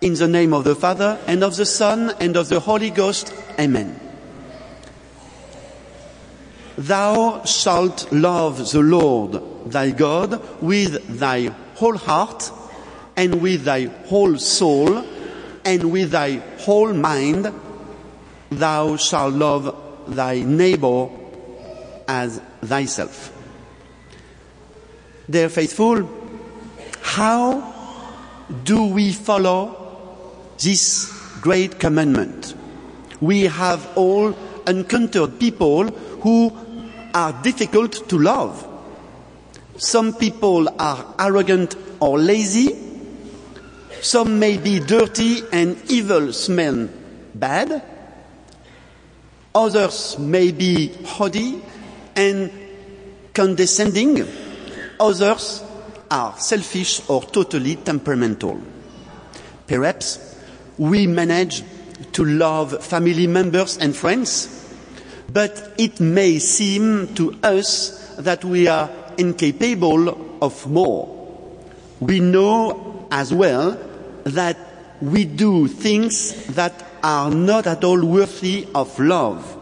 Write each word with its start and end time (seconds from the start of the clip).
In 0.00 0.14
the 0.14 0.28
name 0.28 0.52
of 0.52 0.64
the 0.64 0.74
Father, 0.74 1.18
and 1.26 1.42
of 1.42 1.56
the 1.56 1.64
Son, 1.64 2.12
and 2.20 2.36
of 2.36 2.48
the 2.48 2.60
Holy 2.60 2.90
Ghost. 2.90 3.32
Amen. 3.58 3.98
Thou 6.76 7.44
shalt 7.44 8.12
love 8.12 8.70
the 8.70 8.80
Lord 8.80 9.70
thy 9.70 9.92
God 9.92 10.42
with 10.60 11.18
thy 11.18 11.46
whole 11.76 11.96
heart, 11.96 12.50
and 13.16 13.40
with 13.40 13.64
thy 13.64 13.84
whole 13.84 14.36
soul, 14.36 15.04
and 15.64 15.90
with 15.90 16.10
thy 16.10 16.36
whole 16.58 16.92
mind. 16.92 17.52
Thou 18.50 18.96
shalt 18.96 19.34
love 19.34 19.74
thy 20.08 20.40
neighbor 20.40 21.08
as 22.06 22.40
thyself. 22.60 23.32
Dear 25.30 25.48
faithful, 25.48 26.10
how 27.00 27.72
do 28.64 28.86
we 28.86 29.12
follow 29.12 29.83
this 30.58 31.38
great 31.40 31.78
commandment? 31.78 32.54
We 33.20 33.42
have 33.42 33.96
all 33.96 34.36
encountered 34.66 35.38
people 35.38 35.88
who 35.88 36.52
are 37.14 37.32
difficult 37.42 38.08
to 38.08 38.18
love. 38.18 38.66
Some 39.76 40.14
people 40.14 40.68
are 40.80 41.14
arrogant 41.18 41.76
or 42.00 42.18
lazy. 42.18 42.76
Some 44.00 44.38
may 44.38 44.58
be 44.58 44.80
dirty 44.80 45.42
and 45.52 45.76
evil 45.90 46.32
smell 46.32 46.88
bad. 47.34 47.82
Others 49.54 50.18
may 50.18 50.50
be 50.50 50.88
haughty 51.04 51.62
and 52.16 52.50
condescending. 53.32 54.26
Others 54.98 55.62
are 56.10 56.38
selfish 56.38 57.08
or 57.08 57.22
totally 57.22 57.76
temperamental. 57.76 58.60
Perhaps 59.66 60.33
we 60.78 61.06
manage 61.06 61.62
to 62.12 62.24
love 62.24 62.84
family 62.84 63.26
members 63.26 63.78
and 63.78 63.94
friends, 63.94 64.48
but 65.32 65.74
it 65.78 66.00
may 66.00 66.38
seem 66.38 67.14
to 67.14 67.38
us 67.42 68.14
that 68.18 68.44
we 68.44 68.68
are 68.68 68.90
incapable 69.18 70.38
of 70.42 70.66
more. 70.68 71.10
We 72.00 72.20
know 72.20 73.06
as 73.10 73.32
well 73.32 73.78
that 74.24 74.56
we 75.00 75.24
do 75.24 75.68
things 75.68 76.46
that 76.54 76.84
are 77.02 77.30
not 77.30 77.66
at 77.66 77.84
all 77.84 78.04
worthy 78.04 78.66
of 78.74 78.98
love. 78.98 79.60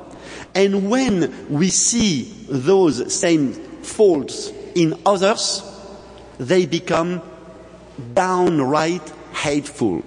And 0.55 0.91
when 0.91 1.49
we 1.51 1.71
see 1.71 2.33
those 2.49 3.13
same 3.13 3.53
faults 3.83 4.53
in 4.75 5.01
others, 5.05 5.63
they 6.39 6.67
become 6.67 7.23
downright 8.15 9.13
hateful. 9.33 10.03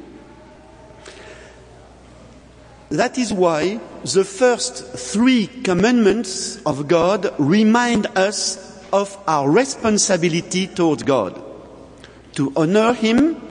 That 2.95 3.17
is 3.17 3.33
why 3.33 3.81
the 4.03 4.23
first 4.23 4.85
three 4.95 5.47
commandments 5.47 6.61
of 6.65 6.87
God 6.87 7.33
remind 7.37 8.07
us 8.15 8.55
of 8.93 9.17
our 9.27 9.51
responsibility 9.51 10.67
towards 10.67 11.03
God 11.03 11.35
to 12.35 12.53
honor 12.55 12.93
Him 12.93 13.41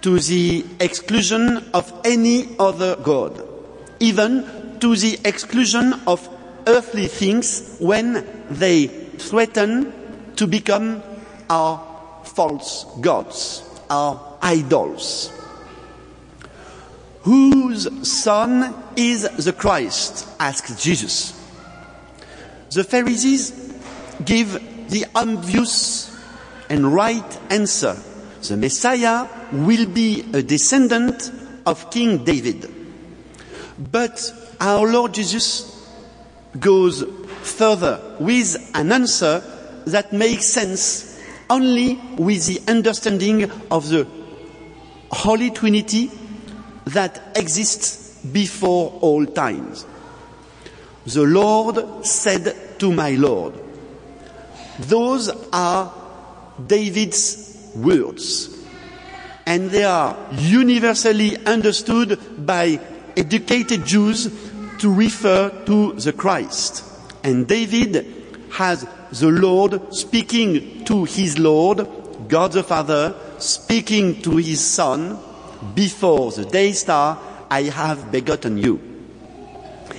to 0.00 0.18
the 0.18 0.64
exclusion 0.80 1.68
of 1.74 1.92
any 2.06 2.56
other 2.58 2.96
God, 2.96 3.46
even 4.00 4.78
to 4.80 4.96
the 4.96 5.18
exclusion 5.22 5.92
of 6.06 6.26
earthly 6.66 7.08
things 7.08 7.76
when 7.78 8.24
they 8.48 8.86
threaten 8.86 9.92
to 10.36 10.46
become 10.46 11.02
our 11.50 11.76
false 12.24 12.86
gods, 13.02 13.62
our 13.90 14.38
idols. 14.40 15.30
Whose 17.22 18.08
son 18.08 18.74
is 18.96 19.22
the 19.44 19.52
Christ? 19.52 20.26
asked 20.40 20.82
Jesus. 20.82 21.38
The 22.72 22.84
Pharisees 22.84 23.78
give 24.24 24.52
the 24.88 25.06
obvious 25.14 26.16
and 26.68 26.92
right 26.92 27.38
answer. 27.50 27.96
The 28.42 28.56
Messiah 28.56 29.28
will 29.52 29.86
be 29.86 30.24
a 30.32 30.42
descendant 30.42 31.30
of 31.64 31.90
King 31.90 32.24
David. 32.24 32.68
But 33.78 34.32
our 34.60 34.90
Lord 34.90 35.14
Jesus 35.14 35.86
goes 36.58 37.04
further 37.42 38.16
with 38.18 38.70
an 38.74 38.90
answer 38.90 39.42
that 39.86 40.12
makes 40.12 40.46
sense 40.46 41.20
only 41.48 42.00
with 42.16 42.46
the 42.46 42.60
understanding 42.70 43.50
of 43.70 43.88
the 43.88 44.06
Holy 45.10 45.50
Trinity 45.50 46.10
that 46.86 47.20
exists 47.36 48.24
before 48.24 48.98
all 49.00 49.26
times. 49.26 49.86
The 51.06 51.24
Lord 51.24 52.06
said 52.06 52.78
to 52.78 52.92
my 52.92 53.10
Lord, 53.10 53.54
those 54.78 55.28
are 55.52 55.92
David's 56.66 57.72
words, 57.74 58.64
and 59.46 59.70
they 59.70 59.84
are 59.84 60.16
universally 60.32 61.36
understood 61.44 62.46
by 62.46 62.80
educated 63.16 63.84
Jews 63.84 64.32
to 64.78 64.92
refer 64.92 65.50
to 65.66 65.92
the 65.94 66.12
Christ. 66.12 66.84
And 67.24 67.46
David 67.46 68.06
has 68.52 68.86
the 69.12 69.28
Lord 69.28 69.94
speaking 69.94 70.84
to 70.84 71.04
his 71.04 71.38
Lord, 71.38 71.86
God 72.28 72.52
the 72.52 72.62
Father, 72.62 73.14
speaking 73.38 74.22
to 74.22 74.36
his 74.36 74.64
Son, 74.64 75.18
before 75.74 76.32
the 76.32 76.44
day 76.44 76.72
star, 76.72 77.18
I 77.50 77.62
have 77.62 78.10
begotten 78.10 78.58
you. 78.58 78.80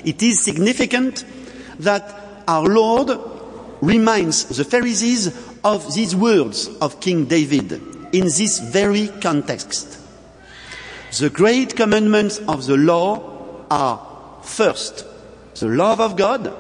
It 0.04 0.22
is 0.22 0.44
significant 0.44 1.24
that 1.80 2.44
our 2.48 2.66
Lord 2.66 3.20
reminds 3.82 4.46
the 4.46 4.64
Pharisees 4.66 5.28
of 5.64 5.94
these 5.94 6.16
words 6.16 6.68
of 6.82 7.00
King 7.00 7.26
David 7.26 7.72
in 8.14 8.26
this 8.26 8.60
very 8.60 9.08
context. 9.08 10.00
The 11.20 11.30
great 11.30 11.76
commandments 11.76 12.40
of 12.48 12.66
the 12.66 12.78
law 12.78 13.66
are 13.70 14.42
first, 14.44 15.06
the 15.56 15.68
love 15.68 16.00
of 16.00 16.16
God 16.16 16.54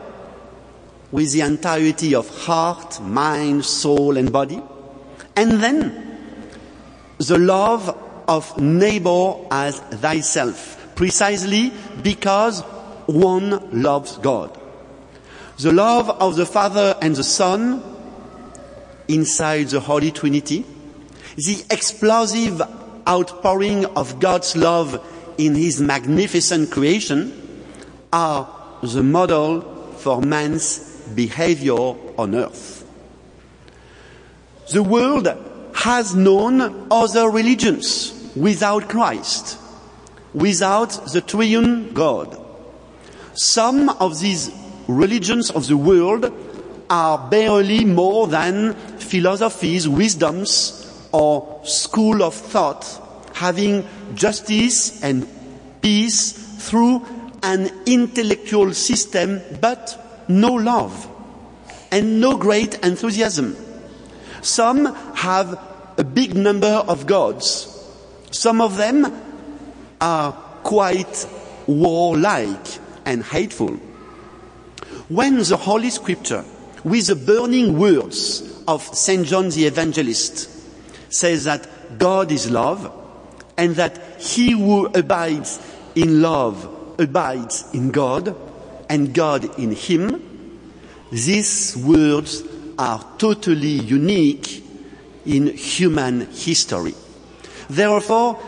with 1.12 1.32
the 1.32 1.42
entirety 1.42 2.16
of 2.16 2.28
heart, 2.46 3.00
mind, 3.02 3.64
soul, 3.66 4.18
and 4.18 4.32
body, 4.32 4.62
and 5.36 5.52
then 5.62 6.18
the 7.18 7.38
love 7.38 7.96
of 8.28 8.58
neighbor 8.60 9.36
as 9.52 9.80
thyself, 9.80 10.94
precisely 10.96 11.72
because 12.02 12.62
one 13.06 13.82
loves 13.82 14.18
God. 14.18 14.60
The 15.60 15.72
love 15.72 16.10
of 16.10 16.36
the 16.36 16.46
Father 16.46 16.96
and 17.02 17.16
the 17.16 17.24
Son 17.24 17.84
inside 19.08 19.68
the 19.68 19.80
Holy 19.80 20.12
Trinity, 20.12 20.66
the 21.36 21.64
explosive 21.70 22.62
outpouring 23.08 23.86
of 23.86 24.20
God's 24.20 24.56
love 24.56 25.04
in 25.38 25.56
His 25.56 25.82
magnificent 25.82 26.72
creation 26.72 27.40
are 28.12 28.48
the 28.82 29.04
model 29.04 29.62
for 29.98 30.22
man's 30.22 30.80
behavior 31.16 31.96
on 32.18 32.36
earth. 32.36 32.86
The 34.72 34.84
world 34.84 35.28
has 35.76 36.16
known 36.16 36.88
other 36.92 37.30
religions 37.30 38.13
without 38.36 38.90
Christ, 38.90 39.58
without 40.34 40.90
the 41.12 41.22
triune 41.22 41.94
God. 41.94 42.40
Some 43.34 43.90
of 43.90 44.20
these 44.20 44.52
religions 44.88 45.50
of 45.52 45.68
the 45.68 45.78
world 45.78 46.32
are 46.90 47.30
barely 47.30 47.86
more 47.86 48.28
than 48.28 48.74
philosophies, 49.00 49.88
wisdoms, 49.88 50.80
or 51.12 51.62
school 51.64 52.24
of 52.24 52.34
thought, 52.34 52.86
having 53.34 53.88
justice 54.16 55.02
and 55.04 55.28
peace 55.82 56.32
through 56.70 57.06
an 57.44 57.70
intellectual 57.86 58.74
system, 58.74 59.42
but 59.60 60.26
no 60.28 60.54
love 60.54 61.10
and 61.92 62.20
no 62.20 62.38
great 62.38 62.80
enthusiasm. 62.84 63.56
Some 64.42 64.86
have 65.16 65.60
a 65.98 66.04
big 66.04 66.36
number 66.36 66.68
of 66.68 67.06
gods. 67.06 67.73
Some 68.34 68.62
of 68.62 68.78
them 68.78 69.06
are 70.02 70.32
quite 70.64 71.28
warlike 71.68 72.80
and 73.06 73.24
hateful. 73.24 73.76
When 75.08 75.38
the 75.38 75.56
Holy 75.56 75.92
Scripture, 75.92 76.44
with 76.84 77.08
the 77.08 77.16
burning 77.16 77.78
words 77.78 78.64
of 78.68 78.82
St. 78.82 79.28
John 79.28 79.50
the 79.50 79.66
Evangelist, 79.68 80.50
says 81.14 81.44
that 81.44 81.68
God 82.00 82.32
is 82.32 82.50
love 82.50 82.92
and 83.56 83.76
that 83.76 84.20
he 84.20 84.52
who 84.52 84.88
abides 84.88 85.60
in 85.94 86.24
love 86.24 86.96
abides 86.98 87.70
in 87.72 87.92
God 87.92 88.36
and 88.90 89.14
God 89.14 89.60
in 89.60 89.74
him, 89.74 90.60
these 91.12 91.78
words 91.78 92.44
are 92.80 93.06
totally 93.20 93.80
unique 93.80 94.64
in 95.24 95.48
human 95.56 96.22
history. 96.32 96.96
Therefore, 97.74 98.40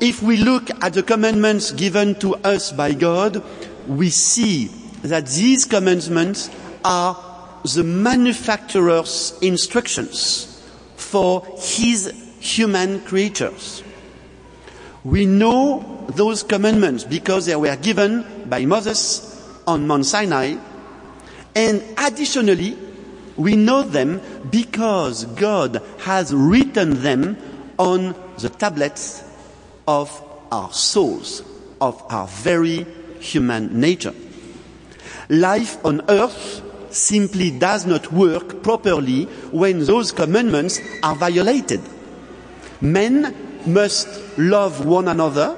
if 0.00 0.22
we 0.22 0.36
look 0.38 0.68
at 0.82 0.94
the 0.94 1.04
commandments 1.04 1.70
given 1.70 2.16
to 2.16 2.34
us 2.36 2.72
by 2.72 2.94
God, 2.94 3.40
we 3.86 4.10
see 4.10 4.66
that 5.02 5.26
these 5.26 5.64
commandments 5.64 6.50
are 6.84 7.16
the 7.62 7.84
manufacturer's 7.84 9.38
instructions 9.40 10.68
for 10.96 11.46
his 11.58 12.12
human 12.40 13.00
creatures. 13.02 13.84
We 15.04 15.26
know 15.26 16.04
those 16.16 16.42
commandments 16.42 17.04
because 17.04 17.46
they 17.46 17.54
were 17.54 17.76
given 17.76 18.48
by 18.48 18.64
Moses 18.64 19.28
on 19.64 19.86
Mount 19.86 20.06
Sinai, 20.06 20.56
and 21.54 21.84
additionally, 21.98 22.76
we 23.36 23.54
know 23.54 23.82
them 23.82 24.20
because 24.50 25.24
God 25.24 25.80
has 26.00 26.34
written 26.34 27.02
them 27.02 27.36
on 27.78 28.14
the 28.38 28.48
tablets 28.48 29.24
of 29.86 30.22
our 30.50 30.72
souls, 30.72 31.42
of 31.80 32.02
our 32.10 32.26
very 32.28 32.86
human 33.20 33.80
nature. 33.80 34.14
Life 35.28 35.82
on 35.84 36.02
earth 36.08 36.62
simply 36.90 37.50
does 37.50 37.86
not 37.86 38.12
work 38.12 38.62
properly 38.62 39.24
when 39.50 39.84
those 39.84 40.12
commandments 40.12 40.80
are 41.02 41.14
violated. 41.14 41.80
Men 42.80 43.34
must 43.66 44.08
love 44.38 44.84
one 44.84 45.08
another, 45.08 45.56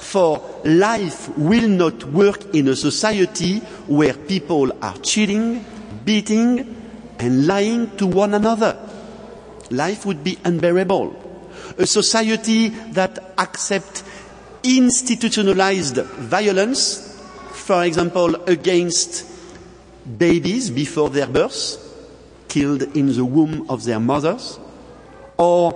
for 0.00 0.42
life 0.64 1.28
will 1.38 1.68
not 1.68 2.04
work 2.04 2.54
in 2.54 2.68
a 2.68 2.76
society 2.76 3.60
where 3.86 4.12
people 4.14 4.72
are 4.82 4.96
cheating, 4.98 5.64
beating, 6.04 6.76
and 7.18 7.46
lying 7.46 7.96
to 7.96 8.06
one 8.06 8.34
another. 8.34 8.76
Life 9.70 10.04
would 10.04 10.24
be 10.24 10.36
unbearable. 10.44 11.29
A 11.80 11.86
society 11.86 12.68
that 12.92 13.32
accepts 13.38 14.04
institutionalized 14.62 15.96
violence, 15.96 17.18
for 17.52 17.82
example, 17.84 18.34
against 18.44 19.24
babies 20.18 20.68
before 20.68 21.08
their 21.08 21.26
birth, 21.26 21.78
killed 22.48 22.82
in 22.94 23.14
the 23.14 23.24
womb 23.24 23.64
of 23.70 23.84
their 23.84 23.98
mothers, 23.98 24.60
or 25.38 25.72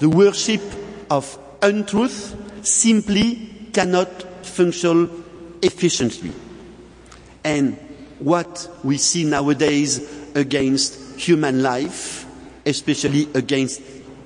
the 0.00 0.08
worship 0.08 0.62
of 1.08 1.38
untruth 1.62 2.34
simply 2.66 3.68
cannot 3.72 4.10
function 4.44 5.08
efficiently. 5.62 6.32
And 7.44 7.76
what 8.18 8.68
we 8.82 8.98
see 8.98 9.22
nowadays 9.22 10.00
against 10.34 11.20
human 11.20 11.62
life, 11.62 12.26
especially 12.66 13.28
against 13.32 13.80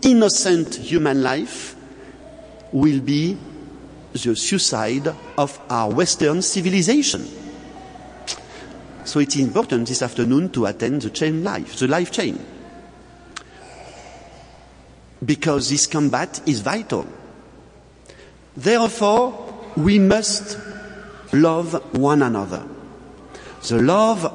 innocent 0.04 0.76
human 0.76 1.22
life, 1.22 1.74
will 2.72 3.00
be 3.00 3.36
the 4.12 4.36
suicide 4.36 5.14
of 5.38 5.58
our 5.70 5.92
Western 5.92 6.42
civilization. 6.42 7.26
So 9.04 9.20
it's 9.20 9.36
important 9.36 9.88
this 9.88 10.02
afternoon 10.02 10.50
to 10.50 10.66
attend 10.66 11.02
the 11.02 11.10
chain 11.10 11.44
life, 11.44 11.76
the 11.76 11.88
life 11.88 12.10
chain. 12.10 12.38
Because 15.24 15.70
this 15.70 15.86
combat 15.86 16.40
is 16.46 16.60
vital. 16.60 17.06
Therefore, 18.56 19.72
we 19.76 19.98
must 19.98 20.58
love 21.32 21.96
one 21.96 22.22
another. 22.22 22.66
The 23.68 23.82
love 23.82 24.32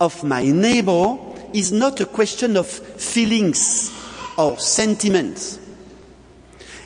of 0.00 0.24
my 0.24 0.44
neighbor 0.44 1.18
is 1.52 1.70
not 1.70 2.00
a 2.00 2.06
question 2.06 2.56
of 2.56 2.66
feelings 2.66 4.01
or 4.36 4.58
sentiments. 4.58 5.58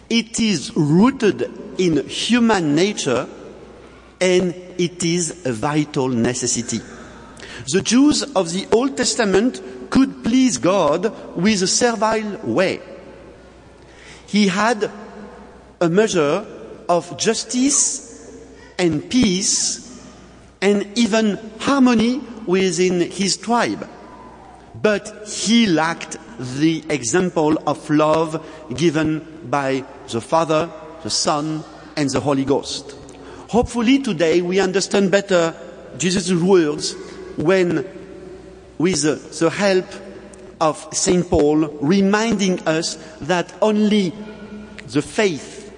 It 0.08 0.38
is 0.40 0.74
rooted 0.76 1.50
in 1.78 2.06
human 2.06 2.74
nature 2.74 3.28
and 4.20 4.54
it 4.78 5.02
is 5.04 5.46
a 5.46 5.52
vital 5.52 6.08
necessity. 6.08 6.80
The 7.72 7.82
Jews 7.82 8.22
of 8.22 8.52
the 8.52 8.66
Old 8.72 8.96
Testament 8.96 9.60
could 9.90 10.22
please 10.22 10.58
God 10.58 11.36
with 11.36 11.62
a 11.62 11.66
servile 11.66 12.38
way. 12.44 12.80
He 14.26 14.48
had 14.48 14.90
a 15.80 15.88
measure 15.88 16.46
of 16.88 17.16
justice 17.18 18.36
and 18.78 19.08
peace 19.10 20.04
and 20.60 20.86
even 20.96 21.38
harmony 21.60 22.20
within 22.46 23.10
his 23.10 23.36
tribe. 23.36 23.88
But 24.80 25.28
he 25.28 25.66
lacked 25.66 26.18
the 26.38 26.84
example 26.88 27.56
of 27.66 27.88
love 27.90 28.44
given 28.74 29.48
by 29.48 29.84
the 30.10 30.20
Father, 30.20 30.70
the 31.02 31.10
Son, 31.10 31.64
and 31.96 32.10
the 32.10 32.20
Holy 32.20 32.44
Ghost. 32.44 32.94
Hopefully 33.48 34.00
today 34.00 34.42
we 34.42 34.60
understand 34.60 35.10
better 35.10 35.54
Jesus' 35.98 36.32
words 36.32 36.94
when, 37.36 37.86
with 38.78 39.02
the, 39.02 39.50
help 39.50 39.86
of 40.60 40.88
St. 40.92 41.28
Paul, 41.28 41.68
reminding 41.80 42.60
us 42.66 42.96
that 43.22 43.52
only 43.62 44.12
the 44.88 45.02
faith 45.02 45.72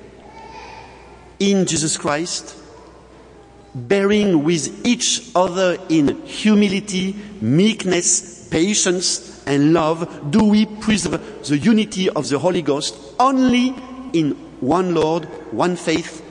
in 1.39 1.67
Jesus 1.67 1.97
Christ, 1.97 2.57
bearing 3.75 4.45
with 4.45 4.87
each 4.87 5.31
other 5.35 5.79
in 5.89 6.23
humility, 6.23 7.15
meekness, 7.41 8.49
patience, 8.49 9.28
and 9.49 9.73
love, 9.73 10.31
do 10.31 10.45
we 10.45 10.67
preserve 10.67 11.45
the 11.45 11.59
unity 11.59 12.09
of 12.11 12.29
the 12.29 12.39
Holy 12.39 12.63
Ghost 12.63 12.95
only 13.19 13.75
in 14.13 14.33
one 14.61 14.95
Lord, 14.95 15.25
one 15.53 15.75
faith, 15.75 16.23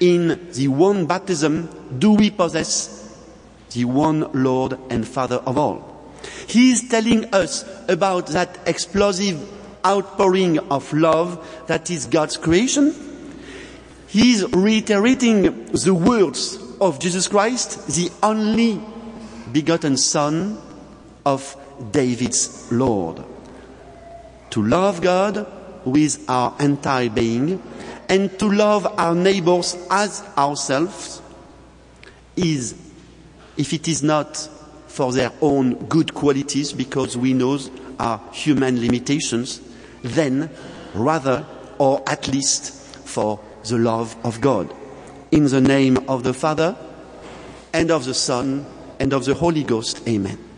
in 0.00 0.52
the 0.52 0.68
one 0.68 1.06
baptism, 1.06 1.68
do 1.98 2.12
we 2.12 2.30
possess 2.30 3.00
the 3.72 3.84
one 3.84 4.30
Lord 4.32 4.78
and 4.90 5.06
Father 5.06 5.36
of 5.36 5.56
all. 5.56 6.12
He 6.46 6.72
is 6.72 6.88
telling 6.88 7.32
us 7.34 7.64
about 7.88 8.28
that 8.28 8.58
explosive 8.66 9.40
outpouring 9.86 10.58
of 10.70 10.92
love 10.92 11.64
that 11.68 11.90
is 11.90 12.06
God's 12.06 12.36
creation. 12.36 12.94
He 14.08 14.32
is 14.32 14.44
reiterating 14.52 15.66
the 15.66 15.94
words 15.94 16.58
of 16.80 16.98
Jesus 16.98 17.28
Christ, 17.28 17.86
the 17.86 18.10
only 18.22 18.80
begotten 19.52 19.96
Son 19.96 20.58
of 21.24 21.56
David's 21.92 22.70
Lord. 22.72 23.22
To 24.50 24.62
love 24.62 25.00
God 25.00 25.46
with 25.84 26.28
our 26.28 26.54
entire 26.60 27.08
being 27.08 27.62
and 28.08 28.36
to 28.38 28.50
love 28.50 28.86
our 28.98 29.14
neighbors 29.14 29.76
as 29.90 30.22
ourselves 30.36 31.22
is, 32.36 32.74
if 33.56 33.72
it 33.72 33.86
is 33.86 34.02
not 34.02 34.36
for 34.88 35.12
their 35.12 35.32
own 35.40 35.74
good 35.86 36.12
qualities, 36.12 36.72
because 36.72 37.16
we 37.16 37.32
know 37.32 37.58
our 38.00 38.20
human 38.32 38.80
limitations, 38.80 39.60
then 40.02 40.50
rather, 40.94 41.46
or 41.78 42.02
at 42.08 42.26
least, 42.26 42.72
for 43.06 43.38
the 43.68 43.78
love 43.78 44.16
of 44.24 44.40
God. 44.40 44.74
In 45.30 45.44
the 45.44 45.60
name 45.60 45.98
of 46.08 46.24
the 46.24 46.34
Father, 46.34 46.76
and 47.72 47.92
of 47.92 48.04
the 48.04 48.14
Son, 48.14 48.66
and 48.98 49.12
of 49.12 49.24
the 49.24 49.34
Holy 49.34 49.62
Ghost, 49.62 50.06
Amen. 50.08 50.49